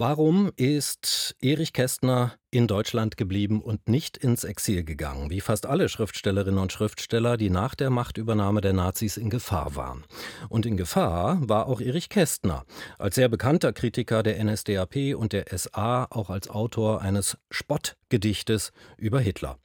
[0.00, 5.88] Warum ist Erich Kästner in Deutschland geblieben und nicht ins Exil gegangen, wie fast alle
[5.88, 10.04] Schriftstellerinnen und Schriftsteller, die nach der Machtübernahme der Nazis in Gefahr waren?
[10.48, 12.64] Und in Gefahr war auch Erich Kästner,
[12.96, 19.18] als sehr bekannter Kritiker der NSDAP und der SA, auch als Autor eines Spottgedichtes über
[19.18, 19.58] Hitler.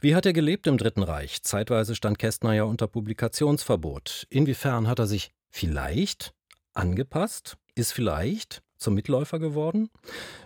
[0.00, 1.42] Wie hat er gelebt im Dritten Reich?
[1.42, 4.28] Zeitweise stand Kästner ja unter Publikationsverbot.
[4.30, 6.34] Inwiefern hat er sich vielleicht
[6.72, 7.56] angepasst?
[7.74, 9.88] Ist vielleicht zum Mitläufer geworden?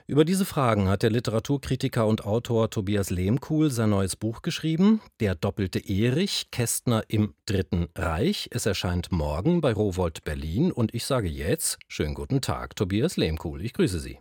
[0.07, 5.35] Über diese Fragen hat der Literaturkritiker und Autor Tobias Lehmkuhl sein neues Buch geschrieben, Der
[5.35, 8.49] doppelte Erich, Kästner im Dritten Reich.
[8.53, 13.63] Es erscheint morgen bei Rowold Berlin und ich sage jetzt schönen guten Tag, Tobias Lehmkuhl.
[13.63, 14.19] Ich grüße Sie.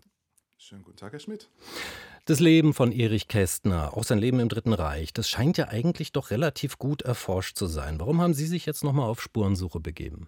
[0.58, 1.50] Schönen guten Tag, Herr Schmidt.
[2.26, 6.12] Das Leben von Erich Kästner, auch sein Leben im Dritten Reich, das scheint ja eigentlich
[6.12, 8.00] doch relativ gut erforscht zu sein.
[8.00, 10.28] Warum haben Sie sich jetzt nochmal auf Spurensuche begeben?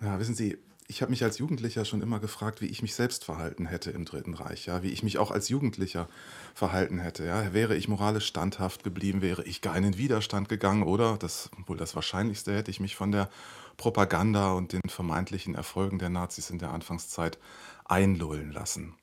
[0.00, 0.56] Ja, wissen Sie,
[0.90, 4.06] ich habe mich als Jugendlicher schon immer gefragt, wie ich mich selbst verhalten hätte im
[4.06, 6.08] Dritten Reich, ja, wie ich mich auch als Jugendlicher
[6.54, 7.26] verhalten hätte.
[7.26, 7.52] Ja.
[7.52, 11.76] Wäre ich moralisch standhaft geblieben, wäre ich gar in den Widerstand gegangen oder, das wohl
[11.76, 13.28] das Wahrscheinlichste, hätte ich mich von der
[13.76, 17.38] Propaganda und den vermeintlichen Erfolgen der Nazis in der Anfangszeit
[17.84, 18.94] einlullen lassen.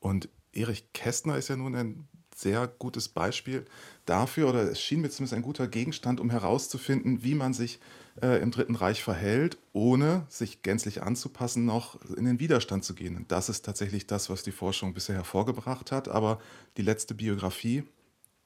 [0.00, 3.64] Und Erich Kästner ist ja nun ein sehr gutes Beispiel
[4.06, 7.78] dafür, oder es schien mir zumindest ein guter Gegenstand, um herauszufinden, wie man sich
[8.22, 13.16] äh, im Dritten Reich verhält, ohne sich gänzlich anzupassen, noch in den Widerstand zu gehen.
[13.16, 16.08] Und das ist tatsächlich das, was die Forschung bisher hervorgebracht hat.
[16.08, 16.38] Aber
[16.76, 17.84] die letzte Biografie,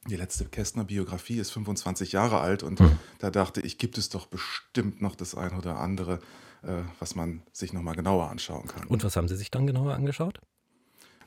[0.09, 2.99] die letzte Kästner-Biografie ist 25 Jahre alt und mhm.
[3.19, 6.19] da dachte ich, gibt es doch bestimmt noch das eine oder andere,
[6.63, 8.89] äh, was man sich nochmal genauer anschauen kann.
[8.89, 10.41] Und was haben Sie sich dann genauer angeschaut?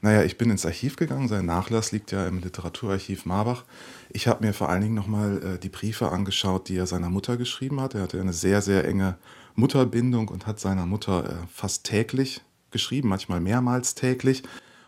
[0.05, 1.27] Naja, ich bin ins Archiv gegangen.
[1.27, 3.63] Sein Nachlass liegt ja im Literaturarchiv Marbach.
[4.11, 7.37] Ich habe mir vor allen Dingen nochmal äh, die Briefe angeschaut, die er seiner Mutter
[7.37, 7.95] geschrieben hat.
[7.95, 9.17] Er hatte eine sehr, sehr enge
[9.55, 14.43] Mutterbindung und hat seiner Mutter äh, fast täglich geschrieben, manchmal mehrmals täglich.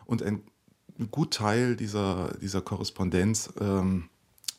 [0.06, 0.44] Und ein
[1.10, 4.10] gut Teil dieser, dieser Korrespondenz ähm,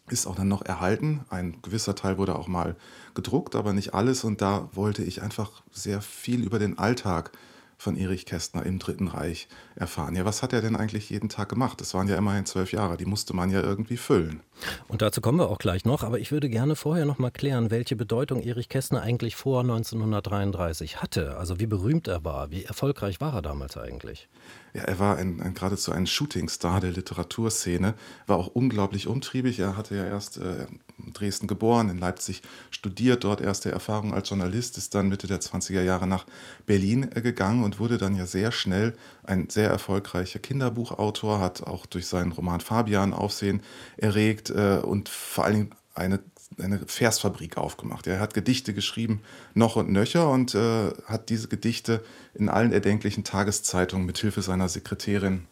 [0.09, 1.21] ist auch dann noch erhalten.
[1.31, 2.75] Ein gewisser Teil wurde auch mal
[3.15, 4.25] gedruckt, aber nicht alles.
[4.25, 7.31] Und da wollte ich einfach sehr viel über den Alltag
[7.79, 10.17] von Erich Kästner im Dritten Reich erfahren.
[10.17, 11.81] Ja, was hat er denn eigentlich jeden Tag gemacht?
[11.81, 14.41] Das waren ja immerhin zwölf Jahre, die musste man ja irgendwie füllen.
[14.89, 17.71] Und dazu kommen wir auch gleich noch, aber ich würde gerne vorher noch mal klären,
[17.71, 21.37] welche Bedeutung Erich Kästner eigentlich vor 1933 hatte.
[21.37, 24.29] Also wie berühmt er war, wie erfolgreich war er damals eigentlich?
[24.75, 27.95] Ja, er war ein, ein geradezu ein Shootingstar der Literaturszene,
[28.27, 29.59] war auch unglaublich umtriebig.
[29.61, 30.67] Er hatte ja erst äh,
[30.99, 35.41] in Dresden geboren, in Leipzig studiert, dort erste Erfahrung als Journalist, ist dann Mitte der
[35.41, 36.27] 20er Jahre nach
[36.67, 41.85] Berlin äh, gegangen und wurde dann ja sehr schnell ein sehr erfolgreicher Kinderbuchautor, hat auch
[41.85, 43.61] durch seinen Roman Fabian Aufsehen
[43.99, 46.21] erregt äh, und vor allen Dingen eine
[46.59, 48.07] eine Versfabrik aufgemacht.
[48.07, 49.21] Er hat Gedichte geschrieben,
[49.53, 52.03] noch und nöcher, und äh, hat diese Gedichte
[52.35, 55.47] in allen erdenklichen Tageszeitungen mit Hilfe seiner Sekretärin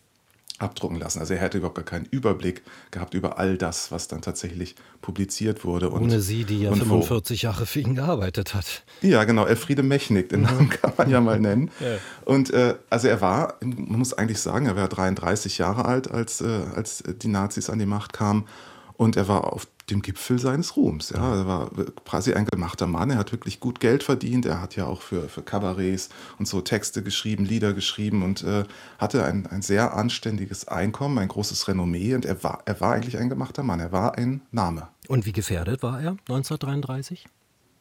[0.58, 1.20] abdrucken lassen.
[1.20, 5.64] Also er hätte überhaupt gar keinen Überblick gehabt über all das, was dann tatsächlich publiziert
[5.64, 5.90] wurde.
[5.90, 7.46] Und, Ohne sie, die ja 45 wo.
[7.46, 8.84] Jahre für ihn gearbeitet hat.
[9.02, 11.70] Ja, genau, Elfriede Mechnik, den Namen kann man ja mal nennen.
[11.80, 11.98] Ja.
[12.24, 16.40] Und äh, also er war, man muss eigentlich sagen, er war 33 Jahre alt, als,
[16.40, 18.46] äh, als die Nazis an die Macht kamen.
[18.94, 21.10] Und er war auf dem Gipfel seines Ruhms.
[21.10, 21.36] Ja.
[21.36, 21.70] Er war
[22.04, 23.10] quasi ein gemachter Mann.
[23.10, 24.46] Er hat wirklich gut Geld verdient.
[24.46, 26.08] Er hat ja auch für, für Kabarets
[26.38, 28.64] und so Texte geschrieben, Lieder geschrieben und äh,
[28.98, 32.14] hatte ein, ein sehr anständiges Einkommen, ein großes Renommee.
[32.14, 33.80] Und er war, er war eigentlich ein gemachter Mann.
[33.80, 34.88] Er war ein Name.
[35.08, 37.26] Und wie gefährdet war er 1933?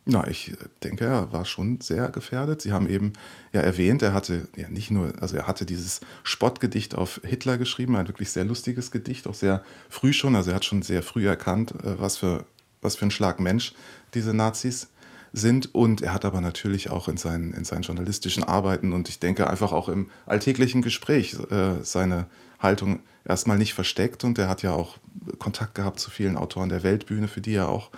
[0.08, 2.62] Na, ich denke, er war schon sehr gefährdet.
[2.62, 3.14] Sie haben eben
[3.54, 7.96] ja erwähnt, er hatte ja nicht nur, also er hatte dieses Spottgedicht auf Hitler geschrieben,
[7.96, 10.36] ein wirklich sehr lustiges Gedicht, auch sehr früh schon.
[10.36, 12.46] Also er hat schon sehr früh erkannt, äh, was für,
[12.84, 13.74] was für ein Schlag Mensch
[14.14, 14.90] diese Nazis
[15.34, 15.74] sind.
[15.74, 19.50] Und er hat aber natürlich auch in seinen, in seinen journalistischen Arbeiten und ich denke
[19.50, 22.28] einfach auch im alltäglichen Gespräch äh, seine
[22.60, 24.24] Haltung erstmal nicht versteckt.
[24.24, 24.98] Und er hat ja auch
[25.40, 27.90] Kontakt gehabt zu vielen Autoren der Weltbühne, für die er auch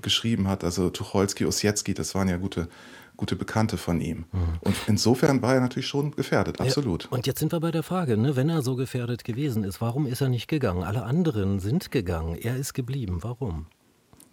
[0.00, 0.64] geschrieben hat.
[0.64, 2.68] Also Tucholsky, Ossietzky, das waren ja gute,
[3.16, 4.24] gute Bekannte von ihm.
[4.32, 4.58] Mhm.
[4.60, 7.04] Und insofern war er natürlich schon gefährdet, absolut.
[7.04, 9.80] Ja, und jetzt sind wir bei der Frage, ne, wenn er so gefährdet gewesen ist,
[9.80, 10.82] warum ist er nicht gegangen?
[10.82, 13.18] Alle anderen sind gegangen, er ist geblieben.
[13.22, 13.66] Warum?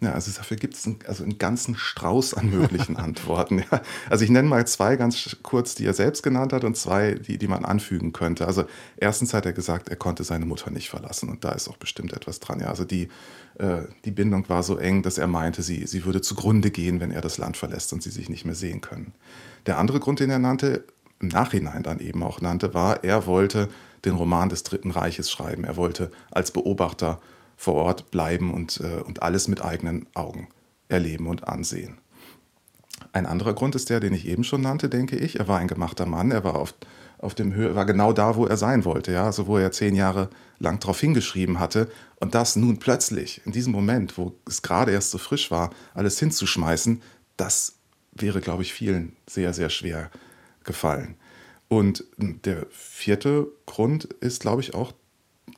[0.02, 3.60] Ja, also dafür gibt es einen, also einen ganzen Strauß an möglichen Antworten.
[3.60, 3.82] Ja.
[4.10, 7.38] Also ich nenne mal zwei ganz kurz, die er selbst genannt hat und zwei, die,
[7.38, 8.48] die man anfügen könnte.
[8.48, 8.64] Also
[8.96, 12.12] erstens hat er gesagt, er konnte seine Mutter nicht verlassen und da ist auch bestimmt
[12.12, 12.58] etwas dran.
[12.58, 13.10] Ja, also die,
[13.58, 17.12] äh, die Bindung war so eng, dass er meinte, sie, sie würde zugrunde gehen, wenn
[17.12, 19.12] er das Land verlässt und sie sich nicht mehr sehen können.
[19.66, 20.84] Der andere Grund, den er nannte,
[21.20, 23.68] im Nachhinein dann eben auch nannte, war, er wollte
[24.04, 25.62] den Roman des Dritten Reiches schreiben.
[25.62, 27.20] Er wollte als Beobachter
[27.62, 30.48] vor Ort bleiben und, äh, und alles mit eigenen Augen
[30.88, 31.98] erleben und ansehen.
[33.12, 35.38] Ein anderer Grund ist der, den ich eben schon nannte, denke ich.
[35.38, 36.74] Er war ein gemachter Mann, er war auf,
[37.18, 39.94] auf dem Höhe, war genau da, wo er sein wollte, ja, also wo er zehn
[39.94, 40.28] Jahre
[40.58, 41.88] lang drauf hingeschrieben hatte.
[42.16, 46.18] Und das nun plötzlich, in diesem Moment, wo es gerade erst so frisch war, alles
[46.18, 47.00] hinzuschmeißen,
[47.36, 47.76] das
[48.10, 50.10] wäre, glaube ich, vielen sehr, sehr schwer
[50.64, 51.14] gefallen.
[51.68, 54.92] Und der vierte Grund ist, glaube ich, auch,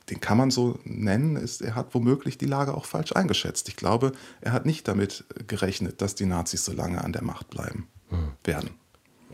[0.09, 3.69] den kann man so nennen, ist, er hat womöglich die Lage auch falsch eingeschätzt.
[3.69, 4.11] Ich glaube,
[4.41, 8.31] er hat nicht damit gerechnet, dass die Nazis so lange an der Macht bleiben hm.
[8.43, 8.71] werden.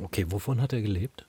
[0.01, 1.25] Okay, wovon hat er gelebt?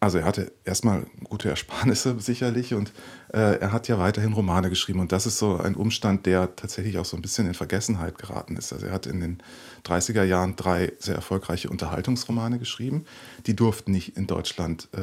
[0.00, 2.92] Also er hatte erstmal gute Ersparnisse sicherlich und
[3.32, 6.98] äh, er hat ja weiterhin Romane geschrieben und das ist so ein Umstand, der tatsächlich
[6.98, 8.72] auch so ein bisschen in Vergessenheit geraten ist.
[8.72, 9.42] Also er hat in den
[9.84, 13.06] 30er Jahren drei sehr erfolgreiche Unterhaltungsromane geschrieben.
[13.46, 15.00] Die durften nicht in Deutschland äh,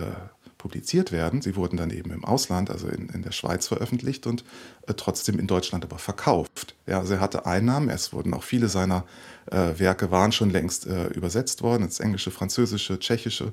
[0.57, 1.41] publiziert werden.
[1.41, 4.43] Sie wurden dann eben im Ausland, also in, in der Schweiz veröffentlicht und
[4.87, 6.75] äh, trotzdem in Deutschland aber verkauft.
[6.87, 9.05] Ja, also er hatte Einnahmen, es wurden auch viele seiner
[9.51, 13.51] äh, Werke waren schon längst äh, übersetzt worden ins Englische, Französische, Tschechische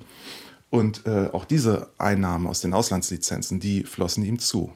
[0.70, 4.72] und äh, auch diese Einnahmen aus den Auslandslizenzen, die flossen ihm zu.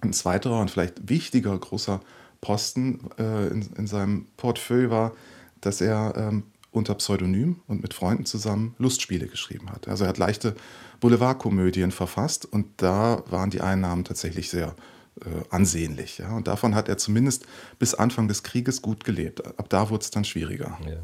[0.00, 2.00] Ein zweiterer und vielleicht wichtiger großer
[2.40, 5.12] Posten äh, in, in, seinem Portfolio war,
[5.60, 9.88] dass er ähm, unter Pseudonym und mit Freunden zusammen Lustspiele geschrieben hat.
[9.88, 10.54] Also er hat leichte
[11.00, 14.74] Boulevardkomödien verfasst und da waren die Einnahmen tatsächlich sehr
[15.50, 16.18] ansehnlich.
[16.18, 16.34] Ja?
[16.34, 17.46] Und davon hat er zumindest
[17.78, 19.44] bis Anfang des Krieges gut gelebt.
[19.46, 20.78] Ab da wurde es dann schwieriger.
[20.86, 20.96] Ja.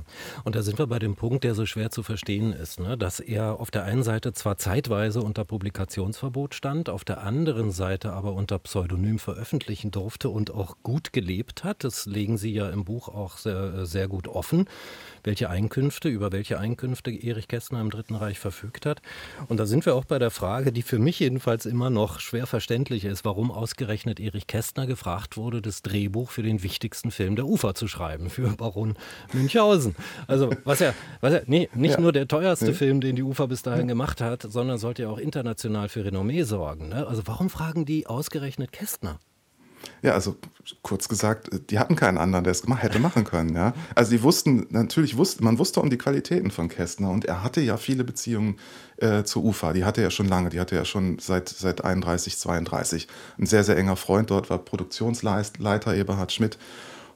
[0.45, 2.97] Und da sind wir bei dem Punkt, der so schwer zu verstehen ist, ne?
[2.97, 8.13] dass er auf der einen Seite zwar zeitweise unter Publikationsverbot stand, auf der anderen Seite
[8.13, 11.85] aber unter Pseudonym veröffentlichen durfte und auch gut gelebt hat.
[11.85, 14.69] Das legen Sie ja im Buch auch sehr, sehr gut offen,
[15.25, 19.03] welche Einkünfte, über welche Einkünfte Erich Kästner im Dritten Reich verfügt hat.
[19.49, 22.47] Und da sind wir auch bei der Frage, die für mich jedenfalls immer noch schwer
[22.47, 27.37] verständlich ist, warum ausgerechnet ausgerechnet Erich Kästner gefragt wurde, das Drehbuch für den wichtigsten Film
[27.37, 28.95] der Ufer zu schreiben, für Baron
[29.33, 29.97] Münchhausen.
[30.29, 32.01] Also, was ja, was ja nee, nicht ja.
[32.01, 32.73] nur der teuerste ja.
[32.73, 36.45] Film, den die Ufer bis dahin gemacht hat, sondern sollte ja auch international für Renommee
[36.45, 36.89] sorgen.
[36.91, 37.07] Ne?
[37.07, 39.19] Also, warum fragen die ausgerechnet Kästner?
[40.03, 40.37] Ja, also
[40.83, 43.55] kurz gesagt, die hatten keinen anderen, der es hätte machen können.
[43.55, 43.75] Ja?
[43.95, 47.61] Also die wussten, natürlich wusste, man wusste um die Qualitäten von Kästner und er hatte
[47.61, 48.59] ja viele Beziehungen
[48.97, 49.73] äh, zur UFA.
[49.73, 53.09] Die hatte er schon lange, die hatte er schon seit, seit 31, 32.
[53.39, 56.59] Ein sehr, sehr enger Freund dort war Produktionsleiter Eberhard Schmidt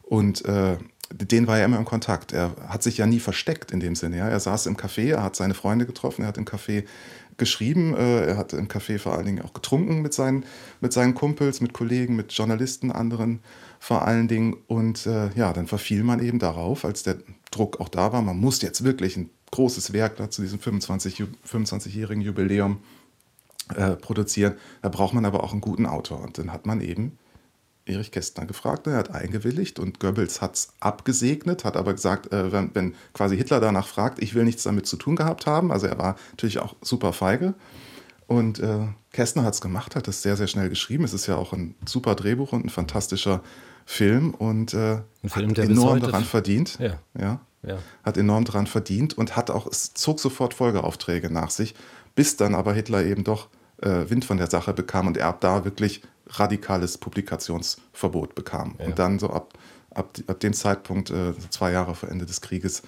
[0.03, 0.77] und äh,
[1.13, 2.33] den war er immer im Kontakt.
[2.33, 4.19] Er hat sich ja nie versteckt in dem Sinne.
[4.19, 4.29] Ja?
[4.29, 6.85] Er saß im Café, er hat seine Freunde getroffen, er hat im Café
[7.37, 7.95] geschrieben.
[7.95, 10.45] Äh, er hat im Café vor allen Dingen auch getrunken mit seinen,
[10.81, 13.41] mit seinen Kumpels, mit Kollegen, mit Journalisten, anderen
[13.79, 14.57] vor allen Dingen.
[14.67, 17.19] Und äh, ja, dann verfiel man eben darauf, als der
[17.51, 21.25] Druck auch da war, man muss jetzt wirklich ein großes Werk da zu diesem 25,
[21.51, 22.79] 25-jährigen Jubiläum
[23.75, 24.55] äh, produzieren.
[24.83, 26.23] Da braucht man aber auch einen guten Autor.
[26.23, 27.19] Und dann hat man eben
[27.91, 32.53] Erich Kästner gefragt, er hat eingewilligt und Goebbels hat es abgesegnet, hat aber gesagt, äh,
[32.53, 35.87] wenn, wenn, quasi Hitler danach fragt, ich will nichts damit zu tun gehabt haben, also
[35.87, 37.55] er war natürlich auch super feige.
[38.27, 41.03] Und äh, Kästner hat es gemacht, hat es sehr, sehr schnell geschrieben.
[41.03, 43.43] Es ist ja auch ein super Drehbuch und ein fantastischer
[43.85, 46.79] Film und äh, Film, hat enorm daran verdient.
[46.79, 47.01] Ja.
[47.19, 47.41] ja.
[47.63, 47.79] Ja.
[48.05, 51.75] Hat enorm daran verdient und hat auch, es zog sofort Folgeaufträge nach sich,
[52.15, 53.49] bis dann aber Hitler eben doch
[53.83, 58.77] Wind von der Sache bekam und er ab da wirklich radikales Publikationsverbot bekam.
[58.79, 58.87] Ja.
[58.87, 59.55] Und dann so ab,
[59.91, 62.83] ab, ab dem Zeitpunkt, äh, zwei Jahre vor Ende des Krieges,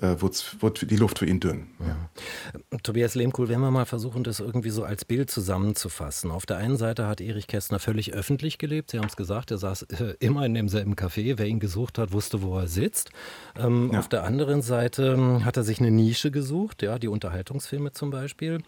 [0.00, 1.66] äh, wurde die Luft für ihn dünn.
[1.80, 2.78] Ja.
[2.82, 6.30] Tobias Lehmkuhl, wenn wir mal versuchen, das irgendwie so als Bild zusammenzufassen.
[6.30, 8.92] Auf der einen Seite hat Erich Kästner völlig öffentlich gelebt.
[8.92, 11.34] Sie haben es gesagt, er saß äh, immer in demselben Café.
[11.36, 13.10] Wer ihn gesucht hat, wusste, wo er sitzt.
[13.56, 13.98] Ähm, ja.
[13.98, 18.10] Auf der anderen Seite hm, hat er sich eine Nische gesucht, ja, die Unterhaltungsfilme zum
[18.10, 18.62] Beispiel.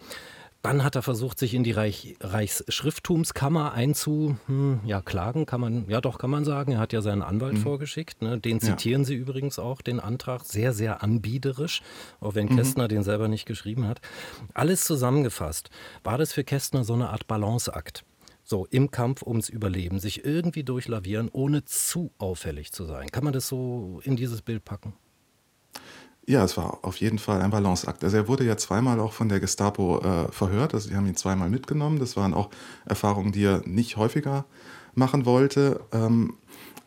[0.62, 6.02] Dann hat er versucht, sich in die Reich, Reichsschrifttumskammer einzuklagen, hm, ja, kann man, ja
[6.02, 6.72] doch, kann man sagen.
[6.72, 7.62] Er hat ja seinen Anwalt mhm.
[7.62, 8.20] vorgeschickt.
[8.20, 8.38] Ne?
[8.38, 9.06] Den zitieren ja.
[9.06, 11.80] Sie übrigens auch, den Antrag, sehr, sehr anbiederisch,
[12.20, 12.56] auch wenn mhm.
[12.56, 14.02] Kästner den selber nicht geschrieben hat.
[14.52, 15.70] Alles zusammengefasst,
[16.04, 18.04] war das für Kästner so eine Art Balanceakt?
[18.44, 23.08] So, im Kampf ums Überleben, sich irgendwie durchlavieren, ohne zu auffällig zu sein.
[23.08, 24.92] Kann man das so in dieses Bild packen?
[26.26, 28.04] Ja, es war auf jeden Fall ein Balanceakt.
[28.04, 30.74] Also er wurde ja zweimal auch von der Gestapo äh, verhört.
[30.74, 31.98] Also die haben ihn zweimal mitgenommen.
[31.98, 32.50] Das waren auch
[32.86, 34.44] Erfahrungen, die er nicht häufiger
[34.94, 35.80] machen wollte.
[35.92, 36.34] Ähm,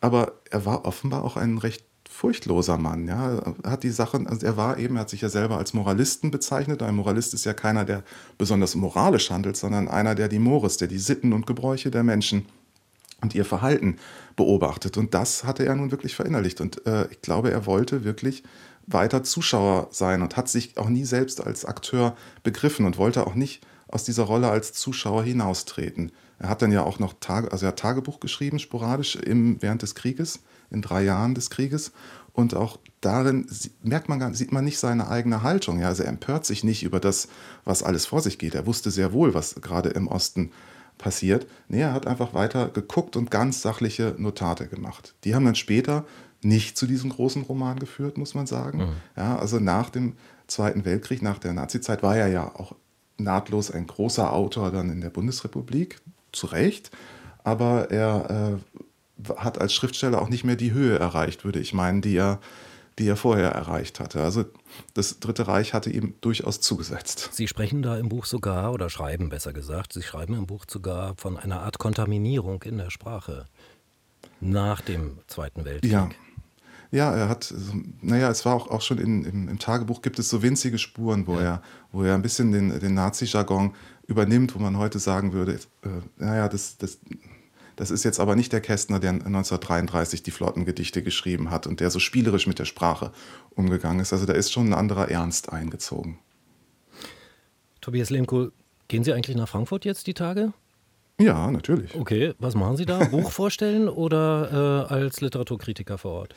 [0.00, 3.08] aber er war offenbar auch ein recht furchtloser Mann.
[3.08, 5.74] Ja, er hat die Sachen, also er war eben, er hat sich ja selber als
[5.74, 6.80] Moralisten bezeichnet.
[6.82, 8.04] Ein Moralist ist ja keiner, der
[8.38, 12.46] besonders moralisch handelt, sondern einer, der die Mores, der die Sitten und Gebräuche der Menschen
[13.20, 13.96] und ihr Verhalten
[14.36, 14.96] beobachtet.
[14.96, 16.60] Und das hatte er nun wirklich verinnerlicht.
[16.60, 18.44] Und äh, ich glaube, er wollte wirklich
[18.86, 23.34] weiter Zuschauer sein und hat sich auch nie selbst als Akteur begriffen und wollte auch
[23.34, 26.12] nicht aus dieser Rolle als Zuschauer hinaustreten.
[26.38, 29.94] Er hat dann ja auch noch Tage, also er Tagebuch geschrieben, sporadisch im, während des
[29.94, 31.92] Krieges, in drei Jahren des Krieges.
[32.32, 33.46] Und auch darin
[33.82, 35.78] merkt man, sieht man nicht seine eigene Haltung.
[35.78, 37.28] Ja, also er empört sich nicht über das,
[37.64, 38.56] was alles vor sich geht.
[38.56, 40.50] Er wusste sehr wohl, was gerade im Osten
[40.98, 41.46] passiert.
[41.68, 45.14] Nee, er hat einfach weiter geguckt und ganz sachliche Notate gemacht.
[45.22, 46.04] Die haben dann später
[46.44, 48.78] nicht zu diesem großen Roman geführt, muss man sagen.
[48.78, 48.92] Mhm.
[49.16, 50.14] Ja, also nach dem
[50.46, 52.74] Zweiten Weltkrieg, nach der Nazizeit, war er ja auch
[53.16, 56.00] nahtlos ein großer Autor dann in der Bundesrepublik,
[56.32, 56.90] zu Recht.
[57.44, 62.02] Aber er äh, hat als Schriftsteller auch nicht mehr die Höhe erreicht, würde ich meinen,
[62.02, 62.40] die er,
[62.98, 64.22] die er vorher erreicht hatte.
[64.22, 64.44] Also
[64.94, 67.30] das Dritte Reich hatte ihm durchaus zugesetzt.
[67.32, 71.14] Sie sprechen da im Buch sogar, oder schreiben besser gesagt, Sie schreiben im Buch sogar
[71.16, 73.46] von einer Art Kontaminierung in der Sprache
[74.40, 75.92] nach dem Zweiten Weltkrieg.
[75.92, 76.10] Ja.
[76.94, 77.52] Ja, er hat,
[78.02, 81.26] naja, es war auch, auch schon in, im, im Tagebuch gibt es so winzige Spuren,
[81.26, 81.42] wo, ja.
[81.42, 83.74] er, wo er ein bisschen den, den Nazi-Jargon
[84.06, 87.00] übernimmt, wo man heute sagen würde, äh, naja, das, das,
[87.74, 91.90] das ist jetzt aber nicht der Kästner, der 1933 die Flottengedichte geschrieben hat und der
[91.90, 93.10] so spielerisch mit der Sprache
[93.56, 94.12] umgegangen ist.
[94.12, 96.20] Also da ist schon ein anderer Ernst eingezogen.
[97.80, 98.52] Tobias Lehmkohl,
[98.86, 100.52] gehen Sie eigentlich nach Frankfurt jetzt die Tage?
[101.18, 101.92] Ja, natürlich.
[101.96, 103.02] Okay, was machen Sie da?
[103.02, 106.34] Buch vorstellen oder äh, als Literaturkritiker vor Ort?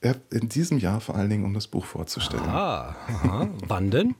[0.00, 2.44] In diesem Jahr vor allen Dingen, um das Buch vorzustellen.
[2.48, 3.48] Ah, aha.
[3.66, 4.14] wann denn?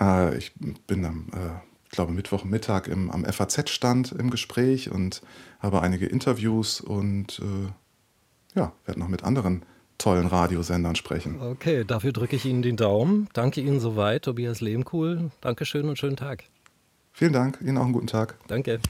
[0.00, 0.52] äh, ich
[0.86, 5.22] bin am, äh, glaube Mittwochmittag im, am FAZ-Stand im Gespräch und
[5.60, 9.64] habe einige Interviews und äh, ja, werde noch mit anderen
[9.98, 11.40] tollen Radiosendern sprechen.
[11.40, 13.28] Okay, dafür drücke ich Ihnen den Daumen.
[13.32, 15.30] Danke Ihnen soweit, Tobias Lehmkuhl.
[15.40, 16.44] Dankeschön und schönen Tag.
[17.12, 18.36] Vielen Dank, Ihnen auch einen guten Tag.
[18.48, 18.80] Danke.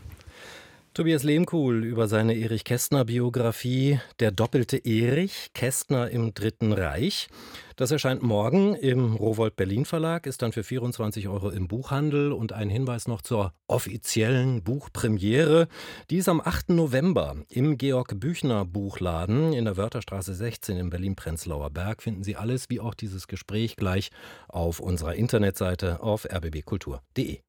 [0.94, 7.28] Tobias Lehmkuhl über seine Erich Kästner-Biografie Der doppelte Erich, Kästner im Dritten Reich.
[7.76, 12.52] Das erscheint morgen im Rowold Berlin Verlag, ist dann für 24 Euro im Buchhandel und
[12.52, 15.66] ein Hinweis noch zur offiziellen Buchpremiere.
[16.11, 16.68] Die ist am 8.
[16.68, 22.02] November im Georg Büchner Buchladen in der Wörterstraße 16 in Berlin-Prenzlauer Berg.
[22.02, 24.11] Finden Sie alles, wie auch dieses Gespräch, gleich
[24.46, 27.42] auf unserer Internetseite auf rbbkultur.de.